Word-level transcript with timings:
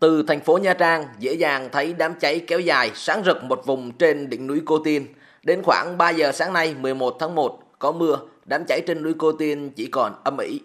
Từ 0.00 0.22
thành 0.22 0.40
phố 0.40 0.58
Nha 0.58 0.74
Trang, 0.74 1.04
dễ 1.18 1.32
dàng 1.32 1.68
thấy 1.72 1.94
đám 1.98 2.14
cháy 2.20 2.40
kéo 2.46 2.60
dài 2.60 2.90
sáng 2.94 3.22
rực 3.24 3.44
một 3.44 3.66
vùng 3.66 3.92
trên 3.92 4.30
đỉnh 4.30 4.46
núi 4.46 4.62
Cô 4.64 4.78
Tiên. 4.78 5.06
Đến 5.42 5.62
khoảng 5.62 5.98
3 5.98 6.10
giờ 6.10 6.32
sáng 6.32 6.52
nay 6.52 6.74
11 6.80 7.16
tháng 7.18 7.34
1, 7.34 7.58
có 7.78 7.92
mưa, 7.92 8.18
đám 8.44 8.64
cháy 8.68 8.80
trên 8.86 9.02
núi 9.02 9.14
Cô 9.18 9.32
Tiên 9.32 9.70
chỉ 9.76 9.86
còn 9.86 10.12
âm 10.24 10.38
ỉ. 10.38 10.60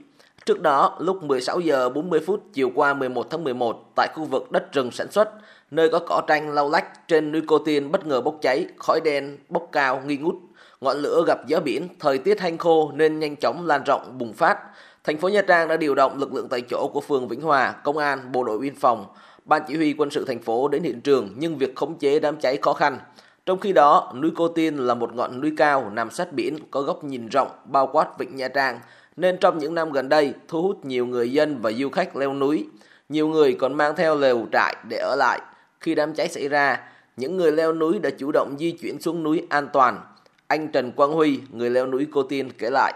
Trước 0.46 0.62
đó, 0.62 0.97
lúc 0.99 1.23
16 1.23 1.59
giờ 1.59 1.89
40 1.89 2.20
phút 2.25 2.44
chiều 2.54 2.71
qua 2.75 2.94
11 2.94 3.28
tháng 3.29 3.44
11, 3.44 3.91
tại 3.96 4.07
khu 4.15 4.23
vực 4.23 4.51
đất 4.51 4.73
rừng 4.73 4.91
sản 4.91 5.12
xuất, 5.12 5.29
nơi 5.71 5.89
có 5.89 5.99
cỏ 5.99 6.21
tranh 6.27 6.53
lau 6.55 6.69
lách 6.69 7.07
trên 7.07 7.31
núi 7.31 7.41
Cô 7.47 7.59
Tiên 7.59 7.91
bất 7.91 8.05
ngờ 8.05 8.21
bốc 8.21 8.35
cháy, 8.41 8.65
khói 8.77 8.99
đen 9.03 9.37
bốc 9.49 9.67
cao 9.71 10.01
nghi 10.05 10.17
ngút. 10.17 10.35
Ngọn 10.81 10.97
lửa 10.97 11.23
gặp 11.27 11.47
gió 11.47 11.59
biển, 11.59 11.87
thời 11.99 12.17
tiết 12.17 12.39
hanh 12.39 12.57
khô 12.57 12.91
nên 12.93 13.19
nhanh 13.19 13.35
chóng 13.35 13.65
lan 13.65 13.83
rộng 13.85 14.17
bùng 14.17 14.33
phát. 14.33 14.57
Thành 15.04 15.18
phố 15.18 15.29
Nha 15.29 15.42
Trang 15.42 15.68
đã 15.68 15.78
điều 15.78 15.96
động 15.96 16.20
lực 16.20 16.34
lượng 16.34 16.48
tại 16.49 16.62
chỗ 16.62 16.90
của 16.94 17.02
phường 17.02 17.27
Vĩnh 17.27 17.41
Hòa, 17.41 17.72
công 17.72 17.98
an, 17.98 18.31
bộ 18.31 18.44
đội 18.44 18.58
biên 18.58 18.76
phòng, 18.76 19.05
ban 19.45 19.62
chỉ 19.68 19.76
huy 19.76 19.94
quân 19.98 20.09
sự 20.09 20.26
thành 20.26 20.42
phố 20.42 20.68
đến 20.68 20.84
hiện 20.84 21.02
trường 21.02 21.30
nhưng 21.36 21.58
việc 21.58 21.76
khống 21.76 21.98
chế 21.98 22.20
đám 22.20 22.38
cháy 22.38 22.58
khó 22.62 22.73
khăn. 22.73 22.98
Trong 23.45 23.59
khi 23.59 23.73
đó, 23.73 24.14
núi 24.16 24.32
Cô 24.36 24.48
Tiên 24.48 24.78
là 24.78 24.94
một 24.94 25.16
ngọn 25.16 25.42
núi 25.42 25.54
cao 25.58 25.90
nằm 25.94 26.09
sát 26.12 26.34
biển, 26.34 26.58
có 26.72 26.82
góc 26.82 27.04
nhìn 27.04 27.28
rộng, 27.28 27.48
bao 27.66 27.88
quát 27.88 28.20
vịnh 28.20 28.36
Nha 28.36 28.48
Trang, 28.48 28.80
nên 29.16 29.38
trong 29.38 29.58
những 29.58 29.76
năm 29.76 29.92
gần 29.92 30.09
đây 30.09 30.34
thu 30.48 30.62
hút 30.62 30.86
nhiều 30.86 31.06
người 31.06 31.31
dân 31.31 31.62
và 31.62 31.72
du 31.72 31.90
khách 31.90 32.16
leo 32.16 32.34
núi. 32.34 32.68
Nhiều 33.09 33.28
người 33.28 33.54
còn 33.54 33.73
mang 33.73 33.95
theo 33.95 34.16
lều 34.16 34.48
trại 34.52 34.76
để 34.90 34.98
ở 34.98 35.16
lại. 35.16 35.42
Khi 35.80 35.95
đám 35.95 36.14
cháy 36.14 36.28
xảy 36.28 36.48
ra, 36.48 36.80
những 37.18 37.38
người 37.38 37.52
leo 37.52 37.73
núi 37.73 38.00
đã 38.00 38.09
chủ 38.18 38.31
động 38.31 38.56
di 38.59 38.72
chuyển 38.72 39.02
xuống 39.02 39.23
núi 39.23 39.48
an 39.50 39.68
toàn. 39.73 40.00
Anh 40.48 40.68
Trần 40.72 40.92
Quang 40.92 41.12
Huy, 41.12 41.40
người 41.52 41.70
leo 41.70 41.88
núi 41.88 42.08
Cô 42.12 42.23
Tiên 42.23 42.50
kể 42.58 42.70
lại. 42.70 42.94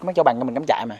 Có 0.00 0.06
mấy 0.06 0.14
chỗ 0.14 0.22
bằng 0.22 0.38
cho 0.38 0.44
mình 0.44 0.54
cắm 0.54 0.64
trại 0.66 0.86
mà. 0.86 0.96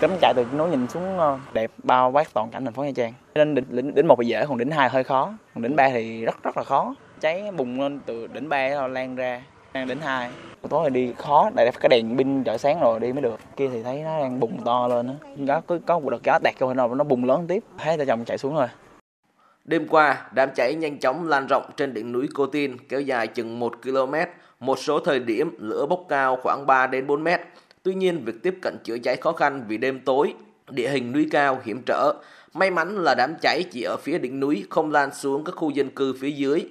Cắm 0.00 0.10
trại 0.20 0.32
từ 0.36 0.44
núi 0.58 0.70
nhìn 0.70 0.88
xuống 0.88 1.18
ờ, 1.18 1.38
đẹp 1.52 1.70
bao 1.82 2.10
quát 2.10 2.34
toàn 2.34 2.50
cảnh 2.50 2.64
thành 2.64 2.74
phố 2.74 2.84
Nha 2.84 2.90
Trang. 2.96 3.12
nên 3.34 3.54
đỉnh, 3.54 3.64
đỉnh, 3.68 3.94
đỉnh 3.94 4.06
một 4.08 4.16
thì 4.20 4.28
dễ, 4.28 4.46
còn 4.48 4.58
đỉnh 4.58 4.70
hai 4.70 4.88
hơi 4.88 5.04
khó. 5.04 5.32
Còn 5.54 5.62
đỉnh 5.62 5.76
ba 5.76 5.88
thì 5.88 6.24
rất 6.24 6.42
rất 6.42 6.56
là 6.56 6.64
khó. 6.64 6.94
Cháy 7.20 7.52
bùng 7.56 7.80
lên 7.80 8.00
từ 8.06 8.26
đỉnh 8.26 8.48
ba 8.48 8.88
lan 8.88 9.16
ra 9.16 9.42
đỉnh 9.74 10.00
hai 10.00 10.30
tối 10.68 10.90
thì 10.90 10.94
đi 10.94 11.12
khó 11.18 11.50
tại 11.56 11.70
phải 11.70 11.80
cái 11.80 11.88
đèn 11.88 12.18
pin 12.18 12.44
chợ 12.44 12.58
sáng 12.58 12.80
rồi 12.80 13.00
đi 13.00 13.12
mới 13.12 13.22
được 13.22 13.40
kia 13.56 13.68
thì 13.72 13.82
thấy 13.82 14.02
nó 14.02 14.20
đang 14.20 14.40
bùng 14.40 14.62
to 14.64 14.88
lên 14.88 15.06
đó, 15.06 15.14
đó 15.36 15.60
có 15.66 15.78
có 15.86 15.98
một 15.98 16.10
đợt 16.10 16.22
gió 16.24 16.38
tẹt 16.44 16.54
cho 16.60 16.74
nó 16.74 16.88
nó 16.88 17.04
bùng 17.04 17.24
lớn 17.24 17.46
tiếp 17.48 17.62
thấy 17.78 17.98
ta 17.98 18.04
chồng 18.04 18.24
chạy 18.24 18.38
xuống 18.38 18.54
rồi 18.54 18.68
Đêm 19.64 19.88
qua, 19.88 20.26
đám 20.32 20.48
cháy 20.54 20.74
nhanh 20.74 20.98
chóng 20.98 21.28
lan 21.28 21.46
rộng 21.46 21.70
trên 21.76 21.94
đỉnh 21.94 22.12
núi 22.12 22.28
Cô 22.34 22.46
Tin 22.46 22.76
kéo 22.88 23.00
dài 23.00 23.26
chừng 23.26 23.58
1 23.58 23.72
km, 23.82 24.14
một 24.60 24.78
số 24.78 25.00
thời 25.00 25.18
điểm 25.18 25.56
lửa 25.58 25.86
bốc 25.86 26.04
cao 26.08 26.38
khoảng 26.42 26.66
3 26.66 26.86
đến 26.86 27.06
4 27.06 27.24
mét. 27.24 27.40
Tuy 27.86 27.94
nhiên, 27.94 28.24
việc 28.24 28.42
tiếp 28.42 28.54
cận 28.62 28.76
chữa 28.84 28.98
cháy 28.98 29.16
khó 29.16 29.32
khăn 29.32 29.64
vì 29.68 29.78
đêm 29.78 30.00
tối, 30.00 30.34
địa 30.70 30.88
hình 30.88 31.12
núi 31.12 31.28
cao 31.30 31.60
hiểm 31.64 31.82
trở. 31.86 32.12
May 32.54 32.70
mắn 32.70 32.98
là 32.98 33.14
đám 33.14 33.34
cháy 33.42 33.64
chỉ 33.70 33.82
ở 33.82 33.96
phía 33.96 34.18
đỉnh 34.18 34.40
núi 34.40 34.64
không 34.70 34.92
lan 34.92 35.14
xuống 35.14 35.44
các 35.44 35.54
khu 35.56 35.70
dân 35.70 35.90
cư 35.90 36.14
phía 36.20 36.30
dưới. 36.30 36.66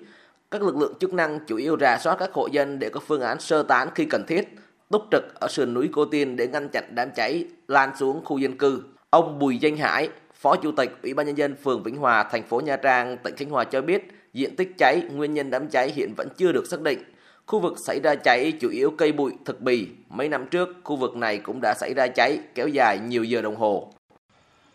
Các 0.52 0.62
lực 0.64 0.78
lượng 0.78 0.94
chức 1.00 1.14
năng 1.14 1.40
chủ 1.48 1.58
yếu 1.58 1.78
rà 1.80 1.98
soát 1.98 2.16
các 2.20 2.34
hộ 2.34 2.48
dân 2.52 2.80
để 2.80 2.90
có 2.90 3.00
phương 3.00 3.22
án 3.22 3.40
sơ 3.40 3.64
tán 3.64 3.90
khi 3.96 4.06
cần 4.06 4.24
thiết, 4.28 4.56
túc 4.90 5.02
trực 5.12 5.40
ở 5.40 5.48
sườn 5.48 5.74
núi 5.74 5.90
Cô 5.94 6.06
Tiên 6.06 6.36
để 6.36 6.48
ngăn 6.48 6.70
chặn 6.70 6.84
đám 6.96 7.10
cháy 7.16 7.46
lan 7.68 7.92
xuống 7.98 8.26
khu 8.26 8.38
dân 8.38 8.58
cư. 8.58 8.84
Ông 9.10 9.40
Bùi 9.40 9.58
Danh 9.58 9.78
Hải, 9.78 10.10
Phó 10.34 10.56
Chủ 10.56 10.72
tịch 10.72 10.92
Ủy 11.04 11.14
ban 11.14 11.26
nhân 11.26 11.38
dân 11.38 11.56
phường 11.64 11.84
Vĩnh 11.84 11.98
Hòa, 11.98 12.24
thành 12.32 12.44
phố 12.44 12.60
Nha 12.60 12.76
Trang, 12.76 13.18
tỉnh 13.24 13.36
Khánh 13.36 13.50
Hòa 13.50 13.64
cho 13.64 13.82
biết, 13.82 14.08
diện 14.34 14.56
tích 14.56 14.72
cháy, 14.78 15.02
nguyên 15.12 15.34
nhân 15.34 15.50
đám 15.50 15.68
cháy 15.68 15.92
hiện 15.96 16.14
vẫn 16.18 16.28
chưa 16.38 16.52
được 16.52 16.68
xác 16.68 16.82
định. 16.82 17.00
Khu 17.48 17.60
vực 17.60 17.80
xảy 17.80 18.00
ra 18.00 18.16
cháy 18.16 18.54
chủ 18.60 18.70
yếu 18.70 18.92
cây 18.98 19.12
bụi, 19.12 19.32
thực 19.46 19.62
bì. 19.62 19.88
Mấy 20.10 20.30
năm 20.30 20.48
trước, 20.52 20.70
khu 20.84 20.96
vực 20.96 21.16
này 21.16 21.38
cũng 21.38 21.62
đã 21.62 21.74
xảy 21.74 21.94
ra 21.94 22.08
cháy 22.08 22.40
kéo 22.56 22.68
dài 22.68 23.00
nhiều 23.00 23.24
giờ 23.24 23.42
đồng 23.42 23.56
hồ. 23.56 23.88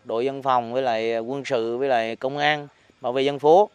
Đội 0.03 0.25
dân 0.25 0.43
phòng 0.43 0.73
với 0.73 0.81
lại 0.81 1.19
quân 1.19 1.45
sự 1.45 1.77
với 1.77 1.89
lại 1.89 2.15
công 2.15 2.37
an 2.37 2.67
bảo 3.01 3.13
vệ 3.13 3.21
dân 3.21 3.39
phố 3.39 3.69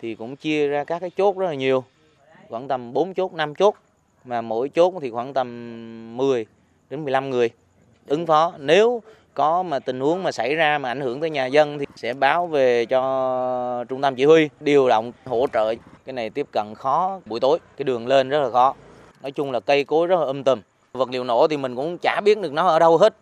thì 0.00 0.14
cũng 0.14 0.36
chia 0.36 0.68
ra 0.68 0.84
các 0.84 0.98
cái 0.98 1.10
chốt 1.16 1.38
rất 1.38 1.46
là 1.46 1.54
nhiều. 1.54 1.84
Khoảng 2.48 2.68
tầm 2.68 2.92
4 2.92 3.14
chốt, 3.14 3.32
5 3.32 3.54
chốt 3.54 3.74
mà 4.24 4.40
mỗi 4.40 4.68
chốt 4.68 4.94
thì 5.00 5.10
khoảng 5.10 5.34
tầm 5.34 6.16
10 6.16 6.46
đến 6.90 7.04
15 7.04 7.30
người 7.30 7.50
ứng 8.06 8.26
phó. 8.26 8.52
Nếu 8.58 9.02
có 9.34 9.62
mà 9.62 9.78
tình 9.78 10.00
huống 10.00 10.22
mà 10.22 10.32
xảy 10.32 10.54
ra 10.54 10.78
mà 10.78 10.88
ảnh 10.88 11.00
hưởng 11.00 11.20
tới 11.20 11.30
nhà 11.30 11.46
dân 11.46 11.78
thì 11.78 11.86
sẽ 11.96 12.14
báo 12.14 12.46
về 12.46 12.86
cho 12.86 13.84
trung 13.88 14.02
tâm 14.02 14.14
chỉ 14.14 14.24
huy 14.24 14.48
điều 14.60 14.88
động 14.88 15.12
hỗ 15.24 15.46
trợ 15.52 15.74
cái 16.08 16.12
này 16.12 16.30
tiếp 16.30 16.46
cận 16.52 16.74
khó, 16.74 17.20
buổi 17.26 17.40
tối, 17.40 17.58
cái 17.76 17.84
đường 17.84 18.06
lên 18.06 18.28
rất 18.28 18.40
là 18.42 18.50
khó. 18.50 18.74
Nói 19.22 19.32
chung 19.32 19.50
là 19.50 19.60
cây 19.60 19.84
cối 19.84 20.06
rất 20.06 20.20
là 20.20 20.26
âm 20.26 20.44
tùm 20.44 20.60
vật 20.92 21.08
liệu 21.10 21.24
nổ 21.24 21.46
thì 21.48 21.56
mình 21.56 21.76
cũng 21.76 21.98
chả 22.02 22.20
biết 22.24 22.38
được 22.38 22.52
nó 22.52 22.66
ở 22.66 22.78
đâu 22.78 22.98
hết. 22.98 23.14